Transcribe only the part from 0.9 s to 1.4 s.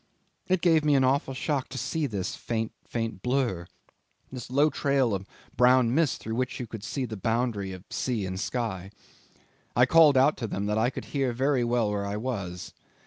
an awful